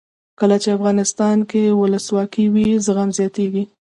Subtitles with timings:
[0.39, 3.63] کله چې افغانستان کې ولسواکي وي زغم زیاتیږي.